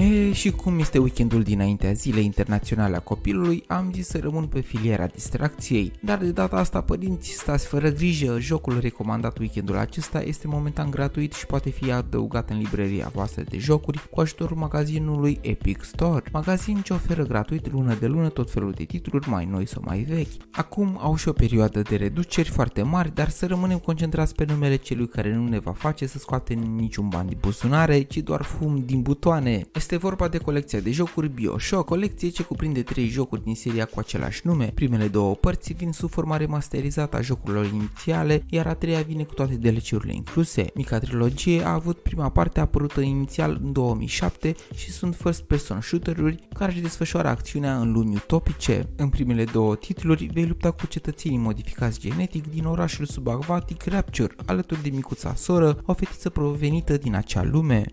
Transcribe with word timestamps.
E, 0.00 0.32
și 0.32 0.50
cum 0.50 0.78
este 0.78 0.98
weekendul 0.98 1.42
dinaintea 1.42 1.92
zilei 1.92 2.24
internaționale 2.24 2.96
a 2.96 3.00
copilului, 3.00 3.64
am 3.66 3.90
zis 3.94 4.06
să 4.06 4.18
rămân 4.18 4.46
pe 4.46 4.60
filiera 4.60 5.06
distracției. 5.06 5.92
Dar 6.00 6.18
de 6.18 6.30
data 6.30 6.56
asta, 6.56 6.80
părinți, 6.80 7.30
stați 7.30 7.66
fără 7.66 7.90
grijă, 7.90 8.36
jocul 8.40 8.78
recomandat 8.80 9.38
weekendul 9.38 9.76
acesta 9.76 10.22
este 10.22 10.46
momentan 10.46 10.90
gratuit 10.90 11.32
și 11.32 11.46
poate 11.46 11.70
fi 11.70 11.92
adăugat 11.92 12.50
în 12.50 12.58
librăria 12.58 13.10
voastră 13.14 13.42
de 13.48 13.58
jocuri 13.58 14.08
cu 14.10 14.20
ajutorul 14.20 14.56
magazinului 14.56 15.38
Epic 15.42 15.82
Store. 15.82 16.24
Magazin 16.32 16.80
ce 16.80 16.92
oferă 16.92 17.22
gratuit 17.22 17.72
lună 17.72 17.94
de 17.94 18.06
lună 18.06 18.28
tot 18.28 18.50
felul 18.50 18.70
de 18.70 18.84
titluri 18.84 19.28
mai 19.28 19.44
noi 19.44 19.66
sau 19.66 19.82
mai 19.86 19.98
vechi. 19.98 20.42
Acum 20.50 20.98
au 21.00 21.16
și 21.16 21.28
o 21.28 21.32
perioadă 21.32 21.82
de 21.82 21.96
reduceri 21.96 22.48
foarte 22.48 22.82
mari, 22.82 23.14
dar 23.14 23.28
să 23.28 23.46
rămânem 23.46 23.78
concentrați 23.78 24.34
pe 24.34 24.44
numele 24.48 24.76
celui 24.76 25.08
care 25.08 25.34
nu 25.34 25.48
ne 25.48 25.58
va 25.58 25.72
face 25.72 26.06
să 26.06 26.18
scoatem 26.18 26.58
niciun 26.58 27.08
bani 27.08 27.28
din 27.28 27.38
buzunare, 27.40 28.02
ci 28.02 28.16
doar 28.16 28.42
fum 28.42 28.82
din 28.84 29.02
butoane. 29.02 29.66
Este 29.72 29.87
vorba 29.96 30.28
de 30.28 30.38
colecția 30.38 30.80
de 30.80 30.90
jocuri 30.90 31.28
Bioshock, 31.28 31.84
colecție 31.84 32.28
ce 32.28 32.42
cuprinde 32.42 32.82
3 32.82 33.08
jocuri 33.08 33.44
din 33.44 33.54
seria 33.54 33.84
cu 33.84 33.98
același 33.98 34.40
nume. 34.44 34.72
Primele 34.74 35.08
două 35.08 35.34
părți 35.34 35.72
vin 35.72 35.92
sub 35.92 36.10
forma 36.10 36.36
remasterizată 36.36 37.16
a 37.16 37.20
jocurilor 37.20 37.66
inițiale, 37.66 38.44
iar 38.48 38.66
a 38.66 38.74
treia 38.74 39.00
vine 39.00 39.22
cu 39.22 39.34
toate 39.34 39.54
DLC-urile 39.54 40.14
incluse. 40.14 40.66
Mica 40.74 40.98
trilogie 40.98 41.62
a 41.64 41.72
avut 41.72 41.98
prima 41.98 42.28
parte 42.28 42.60
apărută 42.60 43.00
inițial 43.00 43.60
în 43.62 43.72
2007 43.72 44.54
și 44.74 44.90
sunt 44.90 45.14
first 45.14 45.42
person 45.42 45.80
shooter-uri 45.80 46.48
care 46.54 46.72
își 46.72 46.80
desfășoară 46.80 47.28
acțiunea 47.28 47.78
în 47.78 47.92
lumi 47.92 48.14
utopice. 48.14 48.88
În 48.96 49.08
primele 49.08 49.44
două 49.44 49.76
titluri 49.76 50.30
vei 50.32 50.46
lupta 50.46 50.70
cu 50.70 50.86
cetățenii 50.86 51.38
modificați 51.38 52.00
genetic 52.00 52.50
din 52.50 52.64
orașul 52.64 53.04
subacvatic 53.04 53.84
Rapture, 53.84 54.34
alături 54.46 54.82
de 54.82 54.90
micuța 54.90 55.34
soră, 55.34 55.82
o 55.86 55.92
fetiță 55.92 56.30
provenită 56.30 56.96
din 56.96 57.14
acea 57.14 57.42
lume. 57.42 57.84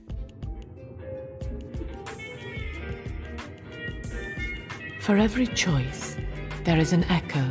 For 5.05 5.17
every 5.17 5.45
choice, 5.45 6.17
there 6.63 6.79
is 6.79 6.91
an 6.91 7.03
echo. 7.03 7.45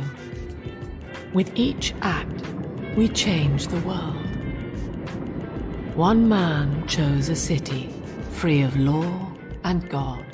With 1.33 1.53
each 1.55 1.93
act, 2.01 2.43
we 2.97 3.07
change 3.07 3.67
the 3.67 3.79
world. 3.79 4.27
One 5.95 6.27
man 6.27 6.85
chose 6.85 7.29
a 7.29 7.35
city 7.37 7.93
free 8.31 8.61
of 8.61 8.75
law 8.75 9.31
and 9.63 9.89
God. 9.89 10.25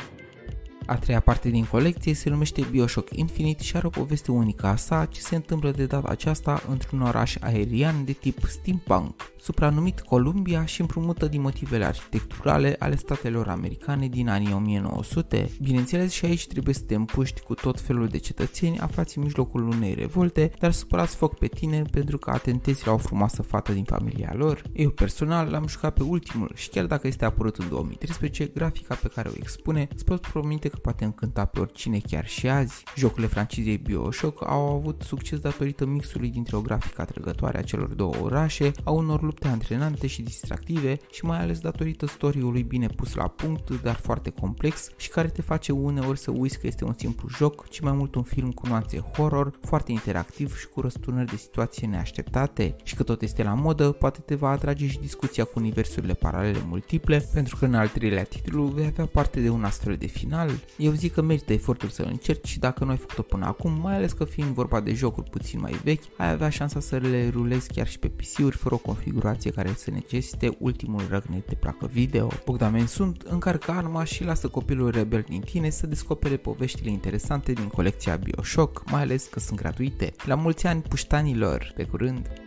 A 0.92 0.96
treia 0.96 1.20
parte 1.20 1.50
din 1.50 1.66
colecție 1.66 2.14
se 2.14 2.30
numește 2.30 2.68
Bioshock 2.72 3.16
Infinite 3.16 3.64
și 3.64 3.76
are 3.76 3.86
o 3.86 3.90
poveste 3.90 4.32
unică 4.32 4.68
a 4.68 4.76
sa 4.76 5.06
ce 5.06 5.22
se 5.22 5.36
întâmplă 5.36 5.72
de 5.72 5.86
data 5.86 6.08
aceasta 6.10 6.64
într-un 6.70 7.02
oraș 7.02 7.36
aerian 7.40 8.06
de 8.06 8.12
tip 8.12 8.38
steampunk, 8.48 9.32
supranumit 9.40 10.00
Columbia 10.00 10.66
și 10.66 10.82
împrumută 10.82 11.26
din 11.26 11.42
motivele 11.42 11.86
arhitecturale 11.86 12.76
ale 12.80 12.96
statelor 12.96 13.48
americane 13.48 14.08
din 14.08 14.30
anii 14.30 14.54
1900. 14.54 15.50
Bineînțeles 15.62 16.12
și 16.12 16.26
aici 16.26 16.48
trebuie 16.48 16.74
să 16.74 16.82
te 16.82 16.96
împuști 16.96 17.42
cu 17.42 17.54
tot 17.54 17.80
felul 17.82 18.08
de 18.08 18.18
cetățeni 18.18 18.80
aflați 18.80 19.18
în 19.18 19.24
mijlocul 19.24 19.68
unei 19.68 19.94
revolte, 19.94 20.52
dar 20.60 20.72
supărați 20.72 21.16
foc 21.16 21.38
pe 21.38 21.48
tine 21.48 21.82
pentru 21.92 22.18
că 22.18 22.30
atentezi 22.30 22.86
la 22.86 22.94
o 22.94 22.98
frumoasă 22.98 23.42
fată 23.42 23.72
din 23.72 23.84
familia 23.84 24.34
lor. 24.36 24.62
Eu 24.74 24.90
personal 24.90 25.50
l-am 25.50 25.68
jucat 25.68 25.94
pe 25.94 26.04
ultimul 26.04 26.52
și 26.56 26.70
chiar 26.70 26.86
dacă 26.86 27.08
este 27.08 27.26
apărut 27.26 27.58
în 27.58 27.70
2013, 27.70 28.46
grafica 28.46 28.96
pe 28.96 29.08
care 29.08 29.30
o 29.30 29.34
expune 29.36 29.88
îți 29.94 30.06
pot 30.06 30.28
promite 30.28 30.68
că 30.68 30.80
poate 30.82 31.04
încânta 31.06 31.46
pe 31.46 31.60
oricine 31.60 32.00
chiar 32.00 32.28
și 32.28 32.50
azi. 32.50 32.84
Jocurile 32.96 33.28
francizei 33.28 33.78
Bioshock 33.78 34.48
au 34.48 34.76
avut 34.76 35.02
succes 35.02 35.40
datorită 35.40 35.86
mixului 35.86 36.30
dintre 36.30 36.56
o 36.56 36.62
grafică 36.62 37.02
atrăgătoare 37.02 37.58
a 37.58 37.62
celor 37.62 37.88
două 37.88 38.14
orașe, 38.22 38.72
a 38.84 38.92
unor 38.92 39.22
lupte 39.22 39.48
antrenante 39.48 40.08
și 40.08 40.22
distractive 40.22 40.98
și 41.12 41.26
mai 41.26 41.40
ales 41.40 41.60
datorită 41.60 42.06
storiului 42.06 42.64
bine 42.64 42.88
pus 42.88 43.14
la 43.14 43.28
punct, 43.28 43.82
dar 43.82 43.96
foarte 43.96 44.30
complex 44.30 44.90
și 44.98 45.10
care 45.10 45.28
te 45.28 45.42
face 45.42 45.72
uneori 45.72 46.20
să 46.20 46.32
uiți 46.32 46.60
că 46.60 46.68
este 46.68 46.86
un 46.86 46.94
simplu 46.98 47.30
joc, 47.30 47.70
ci 47.70 47.80
mai 47.80 47.94
mult 47.94 48.16
un 48.16 48.24
film 48.24 48.52
cu 48.52 48.68
nuanțe 48.68 49.00
horror, 49.00 49.60
foarte 49.62 49.92
interactiv 49.92 50.58
și 50.58 50.68
cu 50.68 50.82
răsturnări 50.82 51.30
de 51.30 51.36
situații 51.36 51.88
neașteptate 51.88 52.76
și 52.84 52.96
că 52.96 53.04
tot 53.04 53.22
este 53.22 53.44
la 53.44 53.54
modă, 53.54 53.92
poate 53.92 54.20
te 54.20 54.36
va 54.36 54.50
atrage 54.50 54.88
și 54.88 55.00
discuția 55.00 55.44
cu 55.44 55.60
universurile 55.60 56.14
paralele 56.14 56.64
multiple, 56.68 57.30
pentru 57.34 57.56
că 57.56 57.66
în 57.66 57.74
al 57.74 57.88
treilea 57.88 58.24
titlu 58.24 58.64
vei 58.64 58.86
avea 58.86 59.06
parte 59.06 59.40
de 59.42 59.50
un 59.50 59.64
astfel 59.64 59.96
de 59.96 60.06
final. 60.06 60.52
Eu 60.78 60.92
zic 60.92 61.14
că 61.14 61.22
merită 61.22 61.54
efortul 61.54 61.90
să 61.90 62.02
încerci 62.02 62.48
și 62.48 62.60
dacă 62.60 62.84
nu 62.84 62.90
ai 62.90 62.98
făcut-o 62.98 63.22
până 63.22 63.46
acum, 63.46 63.80
mai 63.82 63.96
ales 63.96 64.12
că 64.12 64.26
fiind 64.26 64.50
vorba 64.50 64.80
de 64.80 64.94
jocuri 64.94 65.30
puțin 65.30 65.60
mai 65.60 65.80
vechi, 65.84 66.04
ai 66.18 66.30
avea 66.32 66.50
șansa 66.50 66.80
să 66.80 66.98
le 66.98 67.30
rulezi 67.30 67.74
chiar 67.74 67.88
și 67.88 68.00
pe 68.00 68.08
PC-uri 68.08 68.58
fără 68.58 68.76
o 68.76 68.78
configurație 68.78 69.52
care 69.52 69.74
să 69.76 69.92
necesite 69.92 70.56
ultimul 70.60 71.02
răgnet 71.10 71.48
de 71.48 71.56
placă 71.56 71.90
video. 71.92 72.28
Bogdamen 72.46 72.88
sunt, 72.88 73.22
încarcă 73.22 73.72
arma 73.72 74.04
și 74.04 74.24
lasă 74.24 74.48
copilul 74.48 74.90
rebel 74.90 75.26
din 75.28 75.42
tine 75.42 75.70
să 75.70 75.88
descopere 75.88 76.38
poveștile 76.38 76.90
interesante 76.90 77.52
din 77.52 77.68
colecția 77.68 78.16
Bioshock, 78.16 78.92
mai 78.92 79.02
ales 79.02 79.26
că 79.26 79.40
sunt 79.40 79.60
gratuite. 79.60 80.14
La 80.26 80.36
mulți 80.36 80.68
ani 80.68 80.82
puștanilor, 80.82 81.72
pe 81.76 81.84
curând! 81.84 82.41